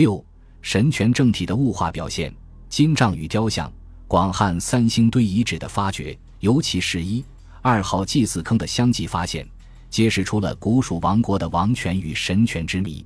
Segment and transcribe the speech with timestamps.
[0.00, 0.24] 六
[0.62, 2.34] 神权政体的物化表现，
[2.70, 3.70] 金杖与雕像，
[4.08, 7.22] 广汉三星堆遗址的发掘，尤其是一
[7.60, 9.46] 二号祭祀坑的相继发现，
[9.90, 13.04] 揭示出了古蜀王国的王权与神权之谜。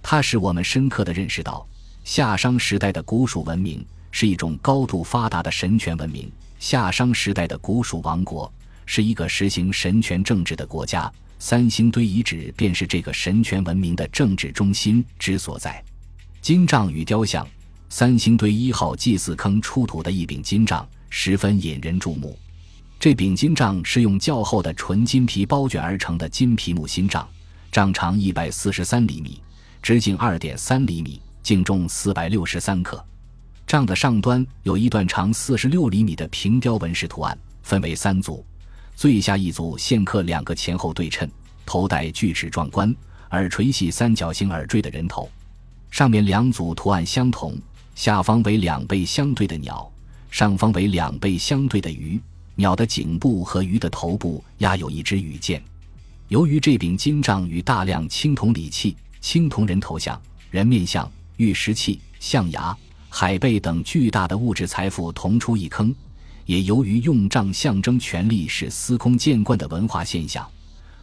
[0.00, 1.66] 它使我们深刻地认识到，
[2.04, 6.30] 夏商时代的古蜀文明是一种高度发达的神权文明。
[6.60, 8.48] 夏商时代的古蜀王国
[8.86, 15.82] 是一个实行神权政治的国家，三星堆遗址便是这个神权文明的政治中心之所在。
[16.48, 17.46] 金杖与雕像，
[17.90, 22.38] 三星堆一号祭祀坑出土的一柄金杖十分引人注目。
[22.98, 27.28] 这柄金杖是用较厚的纯金皮包卷而成的金皮木心杖，
[27.70, 29.42] 杖长一百四十三厘米，
[29.82, 33.04] 直径二点三厘米，净重四百六十三克。
[33.66, 38.42] 杖的上端有一段长四十六厘米的平雕纹饰图案，分为三组，
[38.96, 41.30] 最下一组现刻两个前后对称、
[41.66, 42.96] 头戴锯齿状冠、
[43.32, 45.30] 耳垂系三角形耳坠的人头。
[45.90, 47.56] 上面两组图案相同，
[47.94, 49.90] 下方为两倍相对的鸟，
[50.30, 52.20] 上方为两倍相对的鱼。
[52.54, 55.62] 鸟的颈部和鱼的头部压有一支羽箭。
[56.26, 62.76] 由于这柄金杖与大量青铜礼器、青铜人头像、人面像、玉石器、象牙、
[63.08, 65.94] 海贝等巨大的物质财富同出一坑，
[66.46, 70.44] 也由于用杖象征权力是司空见惯的文化现象，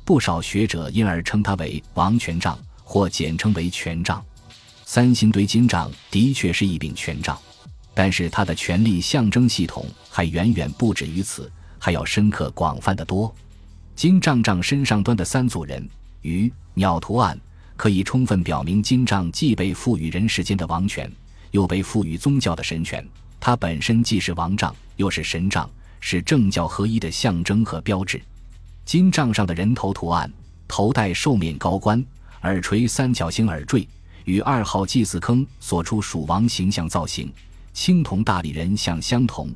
[0.04, 4.24] 不少学者因而称它为王权杖，或简称为权杖。
[4.88, 7.38] 三星堆金杖的确是一柄权杖，
[7.96, 13.34] 但是它的权力象征系统还远远不止于此，还要深刻广泛的多。
[13.96, 15.86] 金杖杖身上端的三组人
[16.22, 17.38] 鱼鸟图案，
[17.76, 21.12] 可以充分表明金杖既被赋予人世间的王权，
[21.50, 23.06] 又被赋予宗教的神权。
[23.40, 25.68] 它本身既是王杖，又是神杖，
[26.00, 28.22] 是政教合一的象征和标志。
[28.86, 30.32] 金杖上的人头图案，
[30.68, 32.06] 头戴兽面高冠，
[32.44, 33.88] 耳垂三角形耳坠。
[34.26, 37.32] 与二号祭祀坑所出蜀王形象造型、
[37.74, 39.50] 青铜大理人像相同，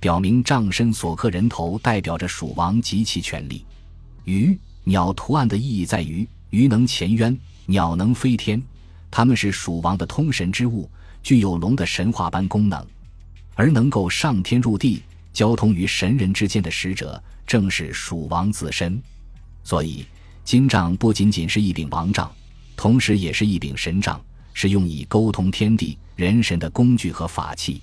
[0.00, 3.64] 表明杖身所刻人头代表着蜀王及其权力。
[4.24, 7.36] 鱼鸟图案的意义在于，鱼能潜渊，
[7.66, 8.62] 鸟能飞天，
[9.10, 10.88] 它们是蜀王的通神之物，
[11.22, 12.84] 具有龙的神话般功能。
[13.54, 19.00] 而能够上天入地、交通于神人之间的使者，正是蜀王自身。
[19.62, 20.04] 所以，
[20.44, 22.30] 金杖不仅仅是一柄王杖。
[22.76, 24.20] 同时，也是一柄神杖，
[24.52, 27.80] 是用以沟通天地人神的工具和法器。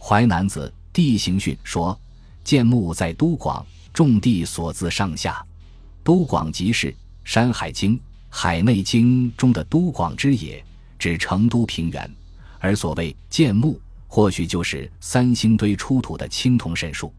[0.04, 1.98] 《淮南子·地形训》说
[2.42, 5.44] ：“建木在都广，众地所自上下。
[6.02, 6.90] 都广即是
[7.24, 7.96] 《山海经·
[8.28, 10.64] 海内经》中的都广之也，
[10.98, 12.10] 指成都平原。
[12.58, 17.14] 而所谓建木，或许就是三星堆出土的青铜神树。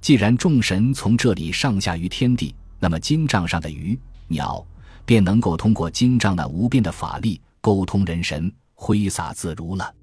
[0.00, 3.98] 既然众神从这里上下于天地，那么金杖上的鱼
[4.28, 4.64] 鸟。”
[5.04, 9.94] 便能够通过金杖那无边的法力沟通人神，挥洒自如了。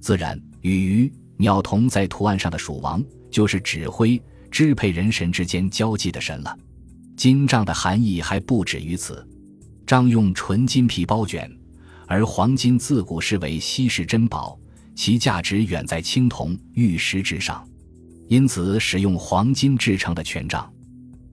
[0.00, 4.20] 自然与鱼鸟同在图案上的蜀王，就是指挥
[4.50, 6.56] 支配人神之间交际的神了。
[7.16, 9.26] 金杖的含义还不止于此。
[9.86, 11.50] 杖用纯金皮包卷，
[12.06, 14.58] 而黄金自古视为稀世珍宝，
[14.94, 17.66] 其价值远在青铜、玉石之上，
[18.28, 20.70] 因此使用黄金制成的权杖，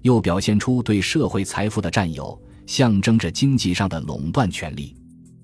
[0.03, 2.41] 又表现出对社会财富的占有。
[2.65, 4.95] 象征着经济上的垄断权利，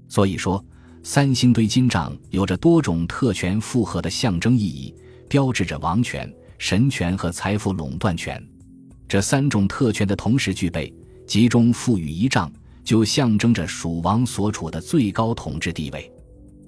[0.08, 0.64] 所以说
[1.04, 4.94] 三星堆金杖有着多种特权复合的象征意义，
[5.28, 8.42] 标志着王权、神权和财富垄断权。
[9.08, 10.94] 这三种特权的同时具备，
[11.28, 12.52] 集中赋予一杖，
[12.84, 16.12] 就象征着蜀王所处的最高统治地位。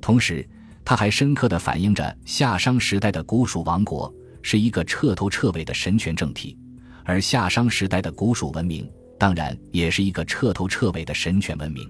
[0.01, 0.47] 同时，
[0.83, 6.57] 它还深刻地反映着夏商时代的古蜀王国是一个彻头彻尾的神权政体，
[7.05, 8.89] 而夏商时代的古蜀文明。
[9.23, 11.89] 当然，也是一个彻头彻尾的神权文明。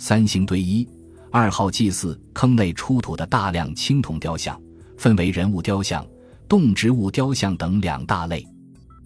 [0.00, 0.84] 三星堆一、
[1.30, 4.60] 二号祭祀坑内出土的大量青铜雕像，
[4.98, 6.04] 分为人物雕像、
[6.48, 8.44] 动植物雕像等两大类。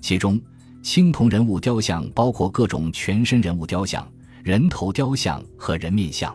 [0.01, 0.41] 其中，
[0.83, 4.11] 青铜人物雕像包括各种全身人物雕像、
[4.43, 6.35] 人头雕像和人面像。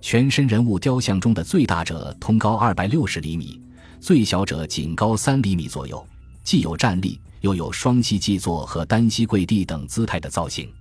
[0.00, 3.60] 全身人物雕像中的最大者通高二百六十厘米，
[3.98, 6.06] 最小者仅高三厘米左右，
[6.44, 7.18] 既有站立。
[7.42, 10.72] 又有双膝跽坐和单膝跪地等姿态的造型，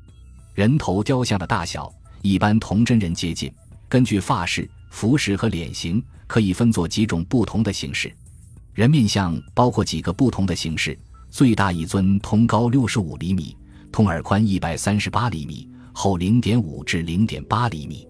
[0.53, 1.91] 人头雕像的大小
[2.21, 3.51] 一般同真人接近。
[3.89, 8.15] 根据发饰、服饰和脸型，可以分作几种不同的形式。
[8.73, 10.97] 人面像包括几个不同的形式，
[11.29, 13.57] 最大一尊通高六十五厘米，
[13.91, 18.07] 通耳宽一百三十八厘米，厚零点五至零点八厘米。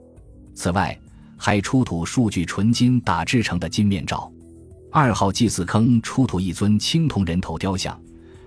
[0.53, 0.95] 此外，
[1.37, 4.31] 还出土数具纯金打制成的金面罩。
[4.91, 7.97] 二号祭祀坑出土一尊青铜人头雕像。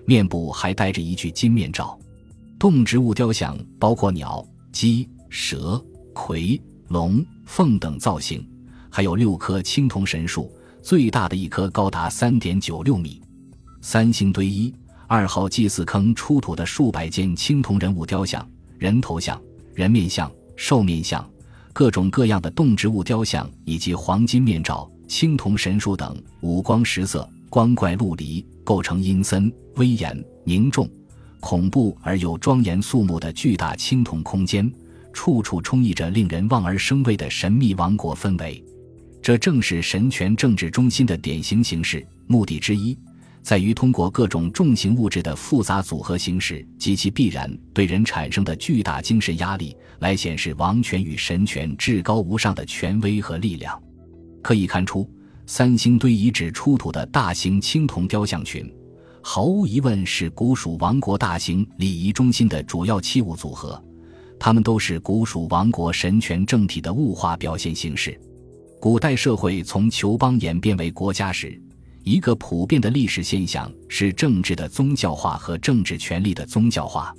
[0.05, 1.97] 面部还戴着一具金面罩，
[2.59, 8.47] 动植物雕像包括鸟、鸡、蛇、葵、龙、凤等造型，
[8.89, 13.21] 还有六棵青铜神树，最大的一棵高达三点九六米。
[13.81, 14.73] 三星堆一
[15.07, 18.47] 二号祭祀坑出土的数百件青铜人物雕像、
[18.77, 19.39] 人头像、
[19.73, 21.27] 人面像、兽面像、
[21.73, 30.89] 各种各样的动植物雕像，以及黄金面罩、青铜神树等，五光十色、光怪陆离，构成阴森、威严、凝重、
[31.39, 34.69] 恐怖而又庄严肃穆的巨大青铜空间，
[35.13, 38.61] 处处充溢着令人望而生畏的神秘王国氛围。
[39.21, 42.05] 这正是神权政治中心的典型形式。
[42.27, 42.93] 目的之一。
[43.41, 53.81] 在于通过各种重型物质的复杂组合形式及其必然对人产生的巨大精神压力，来显示王权与神权至高无上的权威和力量。
[54.41, 55.09] 可以看出，
[55.47, 58.71] 三星堆遗址出土的大型青铜雕像群，
[59.21, 63.81] 毫无疑问是古蜀王国大型礼仪中心的主要器物组合。
[64.39, 68.19] 它们都是古蜀王国神权政体的物化表现形式。
[68.81, 71.61] 古代社会从酋邦演变为国家时。
[72.03, 77.11] 一个普遍的历史现象是政治的宗教化和政治权力的宗教化。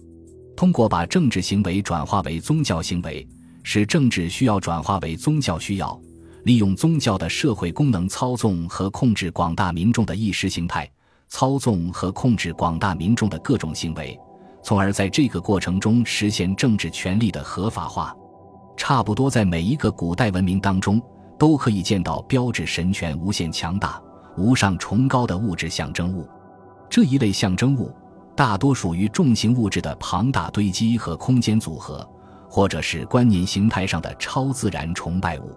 [0.56, 3.26] 通过把政治行为转化为宗教行为，
[3.64, 6.00] 使政治需要转化为宗教需要，
[6.46, 10.88] 利用宗教的社会功能操纵和控制广大民众的意识形态，
[11.26, 14.16] 操纵和控制广大民众的各种行为，
[14.62, 18.14] 从而在这个过程中实现政治权力的合法化。
[18.76, 21.02] 差不多在每一个古代文明当中，
[21.36, 24.00] 都可以见到标志神权无限强大。
[24.36, 26.28] 无上崇高的物质象征物，
[26.88, 27.92] 这一类象征物
[28.36, 32.08] 大多属于重型物质的庞大堆积和空间组合，
[32.48, 35.50] 或者是观念形态上的超自然崇拜物。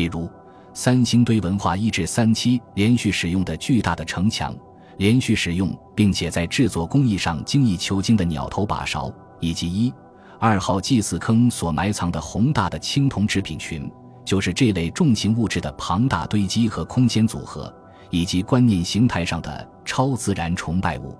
[0.00, 0.26] 比如，
[0.72, 4.56] 三星堆文化一至三期连续使用的巨大的城墙，
[4.96, 9.92] 连续使用并且在制作工艺上精益求精的鸟头把勺，以及一、
[10.38, 13.92] 二号祭祀坑所埋藏的宏大的青铜制品群，
[14.24, 17.70] 就是这类重型物质的庞大堆积和空间组合。
[18.08, 21.14] 以及观念形态上的超自然崇拜物，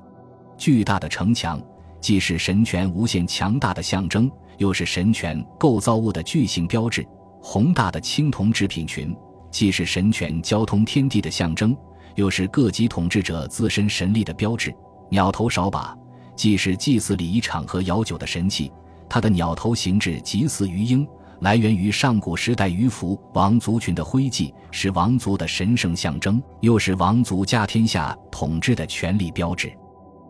[0.57, 1.61] 巨大的城墙
[2.01, 7.05] 既是神权无限强大的象征，又是神权构造物的巨型标志；
[7.43, 9.17] 宏大的青铜制品群
[9.51, 11.77] 既是神权交通天地的象征，
[12.15, 14.75] 又是各级统治者自身神力的标志。
[15.11, 15.97] 鸟头勺把
[16.37, 18.71] 既是祭祀礼仪场合舀酒的神器，
[19.09, 21.07] 它的鸟头形制极似鱼鹰。
[21.41, 29.73] 来源于上古时代鱼凫王族群的徽记，是王族的神圣象征，又是王族家天下统治的权力标志。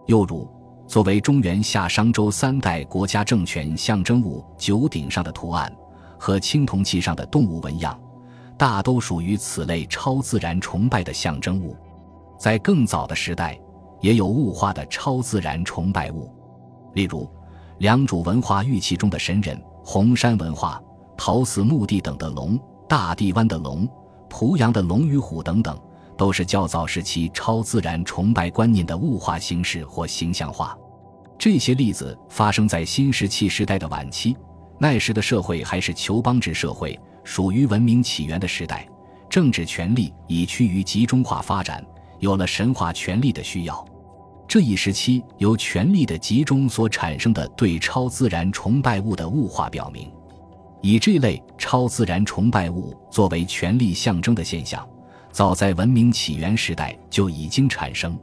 [0.06, 0.48] 又如，
[0.86, 5.70] 作为中原夏商周三代国家政权象征物，九鼎上的图案
[6.20, 7.99] 和青铜器上的动物纹样，
[8.58, 11.75] 大都属于此类超自然崇拜的象征物。
[12.38, 13.58] 在更早的时代，
[14.02, 16.31] 也有物化的超自然崇拜物，
[16.93, 17.26] 例如
[17.78, 20.81] 良渚文化玉器中的神人，红山文化。
[21.17, 22.58] 陶寺墓地等的龙，
[22.88, 23.87] 大地湾的龙，
[24.28, 25.78] 濮阳的龙与虎等等，
[26.17, 30.76] 都是较早时期超自然崇拜观念的物化形式或形象化。
[31.38, 34.34] 这些例子发生在新石器时代的晚期，
[34.82, 38.88] 那时的社会还是酋邦制社会，属于文明起源的时代，
[39.29, 41.85] 政治权力已趋于集中化发展，
[42.19, 43.87] 有了神话权力的需要。
[44.49, 50.11] 这一时期由权力的集中所产生的对超自然崇拜物的物化，表明。
[50.81, 54.88] 以这类超自然崇拜物作为权力象征的现象，
[55.31, 58.19] 早在文明起源时代就已经产生。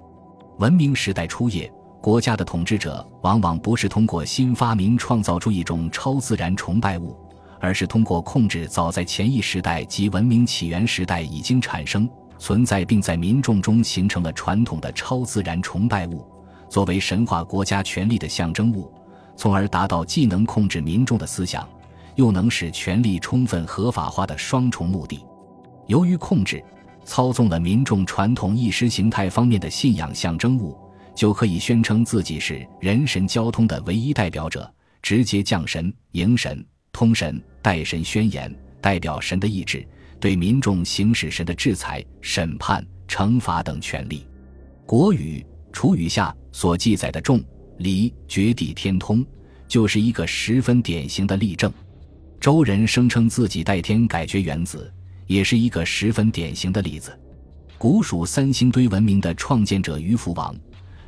[0.58, 7.16] 文明时代初叶，国家的统治者往往不是通过新发明创造出一种超自然崇拜物，
[7.60, 16.25] 而是通过控制早在前一时代及文明起源时代已经产生、存在并在民众中形成了传统的超自然崇拜物，
[16.70, 18.92] 作为神话国家权力的象征物，
[19.36, 21.68] 从而达到既能控制民众的思想。
[22.16, 25.24] 又能使权力充分合法化的双重目的，
[25.86, 26.63] 由于控制、
[27.06, 30.75] 操纵了民众传统意识形态方面的信仰象征物，
[31.18, 34.72] 就可以宣称自己是人神交通的唯一代表者，
[35.02, 39.84] 直接降神、迎神、通神、代神宣言，代表神的意志，
[40.20, 44.28] 对民众行使神的制裁、审判、惩罚等权利。
[44.86, 45.44] 国语
[45.74, 47.44] 《楚语》下所记载的仲、
[47.80, 49.26] 离、绝地天通，
[49.68, 51.74] 就是一个十分典型的例证。
[52.40, 54.94] 周人声称自己代天改绝原子，
[55.26, 57.20] 也是一个十分典型的例子。
[57.80, 60.56] 古蜀三星堆文明的创建者鱼凫王，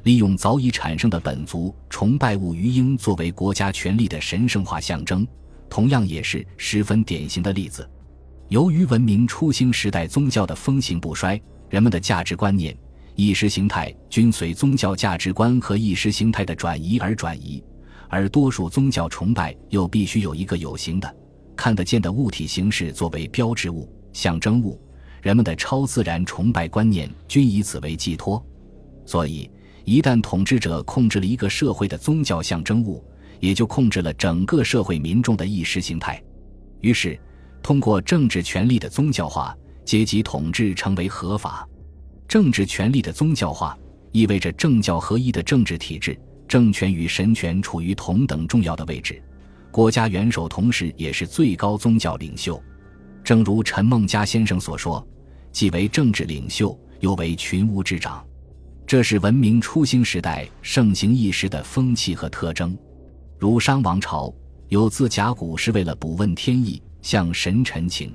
[0.04, 5.28] 利用早已产生的本族崇拜物鱼鹰作为国家权力的神圣化象征，
[5.70, 7.88] 同样也是十分典型的例子。
[8.48, 11.40] 由于文明初兴时代宗教的风行不衰，
[11.70, 12.76] 人们的价值观念、
[13.16, 17.64] 意识形态均随宗教价值观和意识形态的转移而转移。
[18.08, 21.16] 而多数宗教崇拜又必须有一个有形的、
[21.56, 24.82] 看得见的物体形式作为标志物，象征物，
[25.22, 28.44] 人们的超自然崇拜观念均以此为寄托。
[29.06, 29.48] 所以，
[29.90, 33.04] 一旦统治者控制了一个社会的宗教象征物，
[33.40, 36.22] 也就控制了整个社会民众的意识形态。
[36.82, 37.20] 于是，
[37.64, 41.68] 通过政治权力的宗教化，阶级统治成为合法。
[42.28, 43.76] 政治权力的宗教化
[44.12, 46.16] 意味着政教合一的政治体制，
[46.48, 49.20] 政权与神权处于同等重要的位置。
[49.72, 52.62] 国家元首同时也是最高宗教领袖。
[53.24, 55.04] 正如陈梦家先生所说
[55.52, 58.24] ：“既为政治领袖，又为群巫之长。”
[58.90, 62.76] 这是文明初兴时代盛行一时的风气和特征。
[63.38, 64.34] 如商王朝，
[64.70, 68.12] 有字甲骨是为了卜问天意、向神陈情，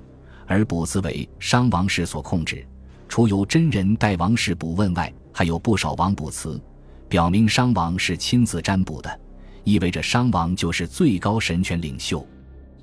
[0.48, 2.66] 而卜字为商王室所控制。
[3.08, 6.60] 除由真人代王室卜问外，还有不少王卜辞，
[7.08, 9.20] 表明商王是亲自占卜的，
[9.62, 12.26] 意味着商王就是最高神权领袖。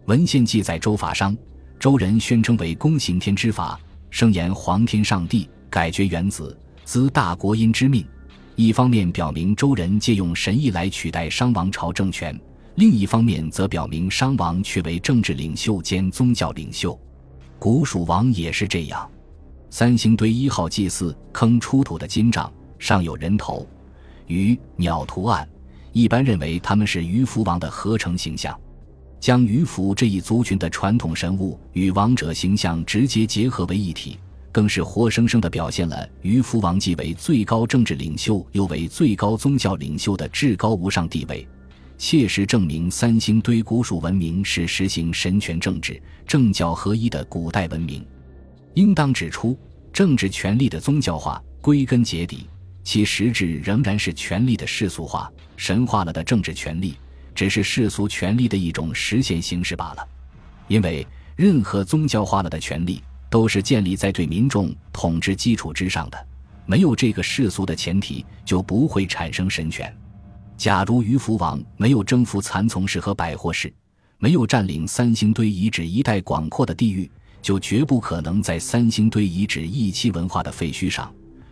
[0.06, 1.36] 文献记载，周法商，
[1.78, 3.78] 周人宣称为公行天之法，
[4.10, 6.58] 声言皇天上帝改绝元子。
[6.84, 8.06] 兹大国因之命，
[8.56, 12.38] 一方面表明周人借用神意来取代商王朝政权，
[12.76, 17.00] 另一方面则表明商王却为政治领袖兼宗教领袖。
[17.60, 19.10] 古蜀王也是这样。
[19.70, 23.66] 三星堆一号祭祀坑出土的金杖上有人头、
[24.28, 25.48] 鱼、鸟图案，
[25.94, 28.60] 一般认为他们是鱼凫王的合成形象。
[29.20, 34.18] 将鱼凫这一族群的传统神物与王者形象直接结合为一体。
[34.52, 41.48] 更是活生生地表现了渔夫王既为最高政治领袖，又为最高宗教领袖的至高无上地位，
[41.98, 48.06] 切实证明三星堆古蜀文明是实行神权政治、政教合一的古代文明。
[48.74, 49.58] 应当指出，
[49.94, 52.48] 政治权力的宗教化，归根结底，
[52.84, 56.96] 其实质仍然是权力的世俗化、神化了的政治权力，
[57.34, 60.08] 只是世俗权力的一种实现形式罢了。
[60.68, 61.06] 因为
[61.36, 63.02] 任何宗教化了的权力。
[63.32, 66.28] 都是建立在对民众统治基础之上的，
[66.66, 69.92] 没有这个世俗的前提，就不会产生神权。
[70.58, 73.74] 假如于福王没有征服蚕丛市和百货市，
[74.20, 77.10] 没有占领三星堆遗址一带广阔的地域，
[77.42, 81.12] 就绝不可能在三星堆遗址一期文化的废墟上，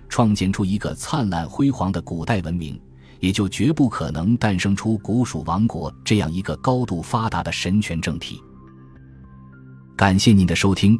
[0.09, 2.77] 创建出一个灿烂辉煌的古代文明，
[3.21, 8.39] 也就绝不可能诞生出古蜀王国这样一个高度发达的神权政体。
[9.95, 10.99] 感谢您的收听。